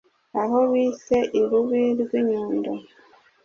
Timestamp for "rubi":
1.49-1.81